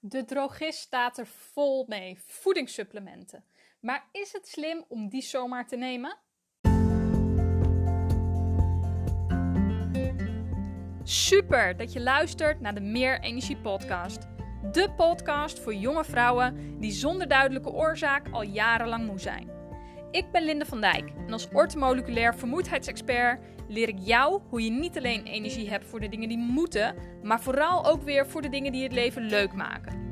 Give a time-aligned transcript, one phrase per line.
[0.00, 3.44] De drogist staat er vol mee, voedingssupplementen.
[3.80, 6.18] Maar is het slim om die zomaar te nemen?
[11.02, 14.26] Super dat je luistert naar de Meer Energie Podcast.
[14.72, 19.50] De podcast voor jonge vrouwen die zonder duidelijke oorzaak al jarenlang moe zijn.
[20.10, 24.96] Ik ben Linde van Dijk en als ortomoleculair vermoeidheidsexpert leer ik jou hoe je niet
[24.96, 28.72] alleen energie hebt voor de dingen die moeten, maar vooral ook weer voor de dingen
[28.72, 30.04] die het leven leuk maken.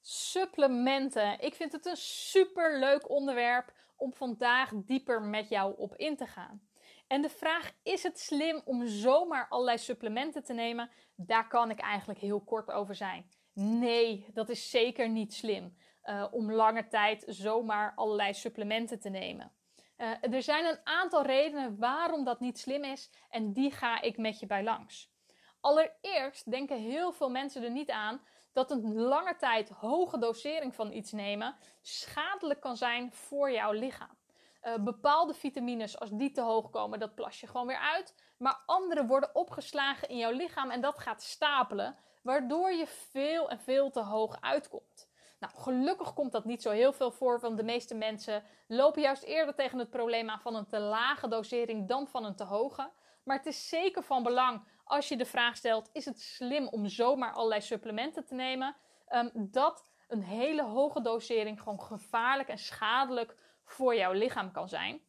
[0.00, 1.40] Supplementen.
[1.40, 6.26] Ik vind het een super leuk onderwerp om vandaag dieper met jou op in te
[6.26, 6.68] gaan.
[7.06, 10.90] En de vraag: is het slim om zomaar allerlei supplementen te nemen?
[11.16, 13.30] Daar kan ik eigenlijk heel kort over zijn.
[13.54, 15.76] Nee, dat is zeker niet slim
[16.08, 19.52] uh, om lange tijd zomaar allerlei supplementen te nemen.
[19.96, 24.16] Uh, er zijn een aantal redenen waarom dat niet slim is en die ga ik
[24.16, 25.10] met je bij langs.
[25.60, 28.20] Allereerst denken heel veel mensen er niet aan
[28.52, 34.16] dat een lange tijd hoge dosering van iets nemen schadelijk kan zijn voor jouw lichaam.
[34.62, 38.14] Uh, bepaalde vitamines, als die te hoog komen, dat plas je gewoon weer uit.
[38.38, 43.58] Maar andere worden opgeslagen in jouw lichaam en dat gaat stapelen, waardoor je veel en
[43.58, 45.07] veel te hoog uitkomt.
[45.38, 49.22] Nou, gelukkig komt dat niet zo heel veel voor, want de meeste mensen lopen juist
[49.22, 52.90] eerder tegen het probleem aan van een te lage dosering dan van een te hoge.
[53.24, 56.86] Maar het is zeker van belang als je de vraag stelt: is het slim om
[56.86, 58.76] zomaar allerlei supplementen te nemen?
[59.08, 65.00] Um, dat een hele hoge dosering gewoon gevaarlijk en schadelijk voor jouw lichaam kan zijn.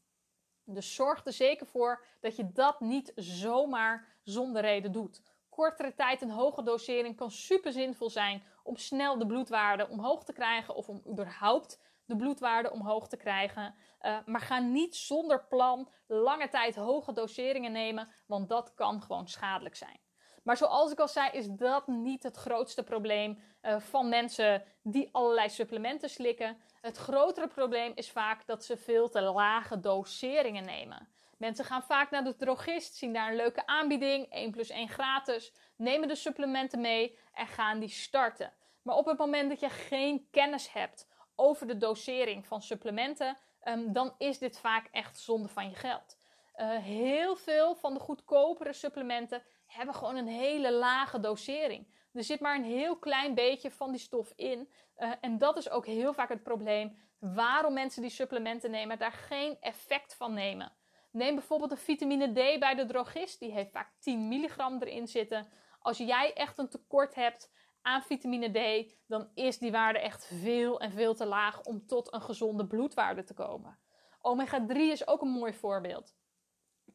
[0.63, 5.21] Dus zorg er zeker voor dat je dat niet zomaar zonder reden doet.
[5.59, 10.33] Kortere tijd een hoge dosering kan super zinvol zijn om snel de bloedwaarde omhoog te
[10.33, 13.75] krijgen of om überhaupt de bloedwaarde omhoog te krijgen.
[14.01, 19.27] Uh, maar ga niet zonder plan lange tijd hoge doseringen nemen, want dat kan gewoon
[19.27, 19.99] schadelijk zijn.
[20.43, 25.09] Maar zoals ik al zei, is dat niet het grootste probleem uh, van mensen die
[25.11, 26.57] allerlei supplementen slikken.
[26.81, 31.07] Het grotere probleem is vaak dat ze veel te lage doseringen nemen.
[31.39, 35.53] Mensen gaan vaak naar de drogist, zien daar een leuke aanbieding, 1 plus 1 gratis,
[35.75, 38.53] nemen de supplementen mee en gaan die starten.
[38.81, 43.93] Maar op het moment dat je geen kennis hebt over de dosering van supplementen, um,
[43.93, 46.17] dan is dit vaak echt zonde van je geld.
[46.55, 51.87] Uh, heel veel van de goedkopere supplementen hebben gewoon een hele lage dosering.
[52.13, 54.69] Er zit maar een heel klein beetje van die stof in.
[54.97, 59.11] Uh, en dat is ook heel vaak het probleem waarom mensen die supplementen nemen, daar
[59.11, 60.77] geen effect van nemen.
[61.11, 65.47] Neem bijvoorbeeld de vitamine D bij de drogist, die heeft vaak 10 milligram erin zitten.
[65.79, 70.79] Als jij echt een tekort hebt aan vitamine D, dan is die waarde echt veel
[70.79, 73.79] en veel te laag om tot een gezonde bloedwaarde te komen.
[74.21, 76.15] Omega 3 is ook een mooi voorbeeld.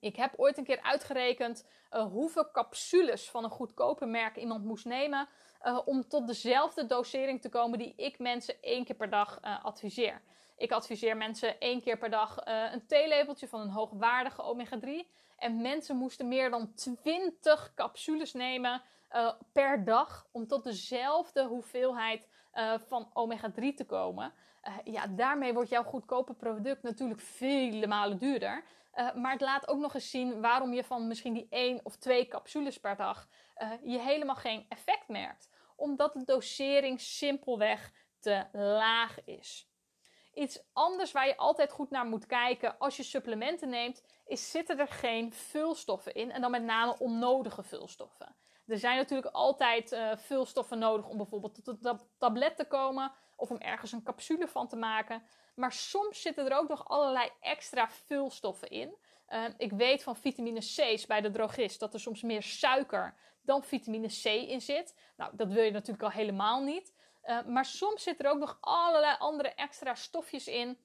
[0.01, 4.85] Ik heb ooit een keer uitgerekend uh, hoeveel capsules van een goedkope merk iemand moest
[4.85, 5.29] nemen
[5.63, 9.65] uh, om tot dezelfde dosering te komen die ik mensen één keer per dag uh,
[9.65, 10.23] adviseer.
[10.57, 12.37] Ik adviseer mensen één keer per dag
[12.73, 14.89] een theelepeltje van een hoogwaardige omega-3.
[15.37, 18.83] En mensen moesten meer dan 20 capsules nemen
[19.53, 22.29] per dag om tot dezelfde hoeveelheid
[22.87, 24.33] van omega-3 te komen.
[24.85, 28.65] ja, daarmee wordt jouw goedkope product natuurlijk vele malen duurder.
[29.15, 32.29] Maar het laat ook nog eens zien waarom je van misschien die één of twee
[32.29, 33.29] capsules per dag
[33.83, 35.49] je helemaal geen effect merkt.
[35.77, 39.69] Omdat de dosering simpelweg te laag is.
[40.35, 44.79] Iets anders waar je altijd goed naar moet kijken als je supplementen neemt, is zitten
[44.79, 48.37] er geen vulstoffen in en dan met name onnodige vulstoffen.
[48.67, 53.51] Er zijn natuurlijk altijd uh, vulstoffen nodig om bijvoorbeeld tot een tablet te komen of
[53.51, 55.23] om ergens een capsule van te maken.
[55.55, 58.97] Maar soms zitten er ook nog allerlei extra vulstoffen in.
[59.29, 63.65] Uh, ik weet van vitamine C's bij de drogist dat er soms meer suiker dan
[63.65, 64.95] vitamine C in zit.
[65.17, 66.93] Nou, dat wil je natuurlijk al helemaal niet.
[67.27, 70.79] Uh, maar soms zitten er ook nog allerlei andere extra stofjes in.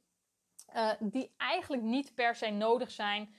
[0.76, 3.38] Uh, die eigenlijk niet per se nodig zijn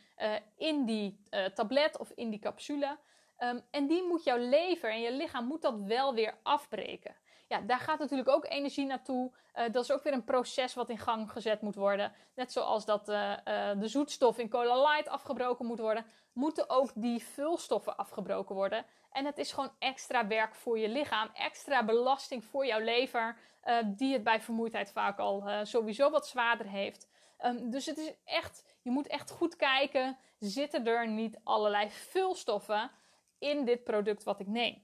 [0.56, 1.22] in die
[1.54, 2.98] tablet of in die capsule.
[3.38, 7.16] Um, en die moet jouw lever en je lichaam moet dat wel weer afbreken
[7.50, 9.30] ja, daar gaat natuurlijk ook energie naartoe.
[9.54, 12.12] Uh, dat is ook weer een proces wat in gang gezet moet worden.
[12.34, 16.91] Net zoals dat uh, uh, de zoetstof in Cola Light afgebroken moet worden, moeten ook
[16.94, 18.84] die vulstoffen afgebroken worden.
[19.12, 23.36] En het is gewoon extra werk voor je lichaam, extra belasting voor jouw lever,
[23.84, 27.08] die het bij vermoeidheid vaak al sowieso wat zwaarder heeft.
[27.44, 32.91] Um, dus het is echt, je moet echt goed kijken, zitten er niet allerlei vulstoffen
[33.38, 34.82] in dit product wat ik neem?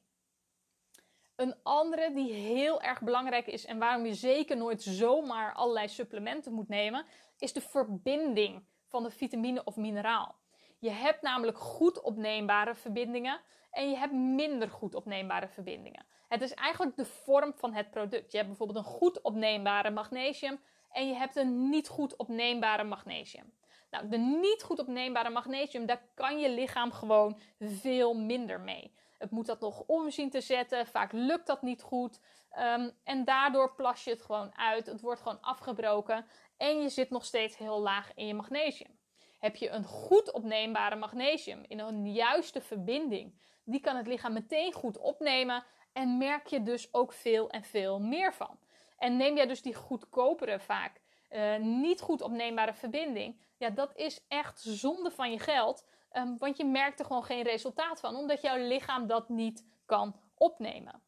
[1.36, 6.52] Een andere die heel erg belangrijk is en waarom je zeker nooit zomaar allerlei supplementen
[6.52, 7.04] moet nemen,
[7.38, 10.34] is de verbinding van de vitamine of mineraal.
[10.78, 13.40] Je hebt namelijk goed opneembare verbindingen
[13.70, 16.06] en je hebt minder goed opneembare verbindingen.
[16.28, 18.30] Het is eigenlijk de vorm van het product.
[18.30, 20.60] Je hebt bijvoorbeeld een goed opneembare magnesium
[20.90, 23.52] en je hebt een niet goed opneembare magnesium.
[23.90, 28.94] Nou, de niet goed opneembare magnesium, daar kan je lichaam gewoon veel minder mee.
[29.18, 30.86] Het moet dat nog om zien te zetten.
[30.86, 32.20] Vaak lukt dat niet goed.
[32.50, 34.86] Ehm, en daardoor plas je het gewoon uit.
[34.86, 36.26] Het wordt gewoon afgebroken.
[36.56, 38.98] En je zit nog steeds heel laag in je magnesium.
[39.38, 43.34] Heb je een goed opneembare magnesium in een juiste verbinding,
[43.64, 48.00] die kan het lichaam meteen goed opnemen en merk je dus ook veel en veel
[48.00, 48.58] meer van.
[48.98, 54.24] En neem jij dus die goedkopere vaak uh, niet goed opneembare verbinding, ja, dat is
[54.28, 58.42] echt zonde van je geld, um, want je merkt er gewoon geen resultaat van, omdat
[58.42, 61.02] jouw lichaam dat niet kan opnemen.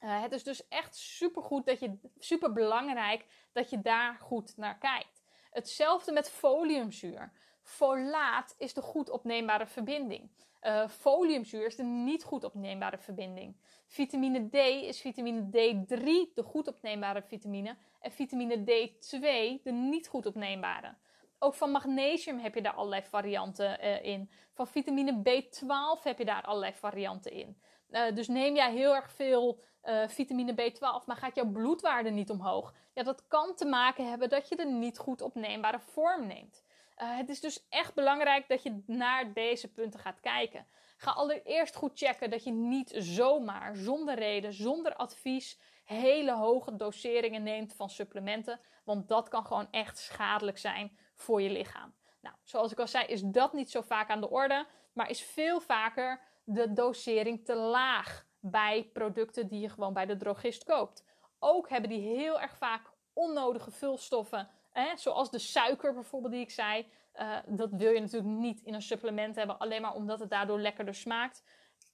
[0.00, 4.56] Uh, het is dus echt super goed dat je, super belangrijk dat je daar goed
[4.56, 5.22] naar kijkt.
[5.50, 7.32] Hetzelfde met foliumzuur.
[7.62, 10.30] Folaat is de goed opneembare verbinding.
[10.62, 13.56] Uh, foliumzuur is de niet goed opneembare verbinding.
[13.86, 14.54] Vitamine D
[14.84, 17.76] is vitamine D3 de goed opneembare vitamine.
[18.00, 20.96] En vitamine D2 de niet goed opneembare.
[21.38, 24.30] Ook van magnesium heb je daar allerlei varianten uh, in.
[24.52, 27.62] Van vitamine B12 heb je daar allerlei varianten in.
[27.90, 32.30] Uh, dus neem jij heel erg veel uh, vitamine B12, maar gaat jouw bloedwaarde niet
[32.30, 32.74] omhoog?
[32.94, 36.66] Ja, dat kan te maken hebben dat je de niet goed opneembare vorm neemt.
[36.94, 40.66] Het is dus echt belangrijk dat je naar deze punten gaat kijken.
[40.96, 45.58] Ga allereerst goed checken dat je niet zomaar, zonder reden, zonder advies,
[45.94, 48.60] hele hoge doseringen neemt van supplementen.
[48.84, 51.94] Want dat kan gewoon echt schadelijk zijn voor je lichaam.
[52.20, 55.22] Nou, zoals ik al zei, is dat niet zo vaak aan de orde, maar is
[55.22, 61.04] veel vaker de dosering te laag bij producten die je gewoon bij de drogist koopt.
[61.38, 64.48] Ook hebben die heel erg vaak onnodige vulstoffen
[64.94, 66.86] zoals de suiker bijvoorbeeld die ik zei.
[67.14, 70.60] Uh, dat wil je natuurlijk niet in een supplement hebben, alleen maar omdat het daardoor
[70.60, 71.44] lekkerder smaakt.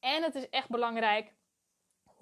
[0.00, 1.33] En het is echt belangrijk,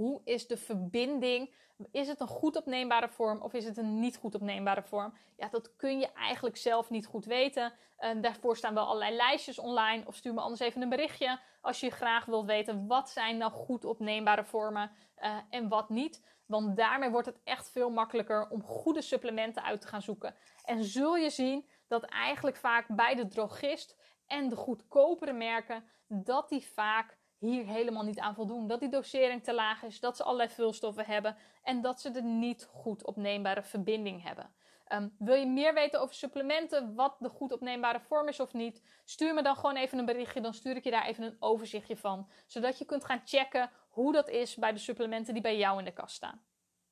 [0.03, 1.55] hoe is de verbinding?
[1.91, 5.15] Is het een goed opneembare vorm of is het een niet goed opneembare vorm?
[5.37, 7.73] Ja, dat kun je eigenlijk zelf niet goed weten.
[7.99, 10.07] Uh, daarvoor staan wel allerlei lijstjes online.
[10.07, 13.53] Of stuur me anders even een berichtje als je graag wilt weten wat zijn nou
[13.53, 16.23] goed opneembare vormen uh, en wat niet.
[16.47, 20.35] Want daarmee wordt het echt veel makkelijker om goede supplementen uit te gaan zoeken.
[20.65, 23.97] En zul je zien dat eigenlijk vaak bij de drogist
[24.27, 28.67] en de goedkopere merken, dat die vaak hier helemaal niet aan voldoen.
[28.67, 32.23] Dat die dosering te laag is, dat ze allerlei vulstoffen hebben en dat ze de
[32.23, 34.53] niet goed opneembare verbinding hebben.
[34.89, 38.83] Um, wil je meer weten over supplementen, wat de goed opneembare vorm is of niet?
[39.05, 41.97] Stuur me dan gewoon even een berichtje, dan stuur ik je daar even een overzichtje
[41.97, 42.29] van.
[42.47, 45.85] Zodat je kunt gaan checken hoe dat is bij de supplementen die bij jou in
[45.85, 46.43] de kast staan.